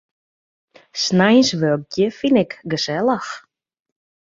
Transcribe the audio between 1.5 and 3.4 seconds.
wurkje fyn ik gesellich.